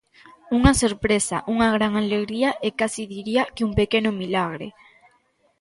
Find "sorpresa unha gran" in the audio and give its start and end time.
0.81-1.93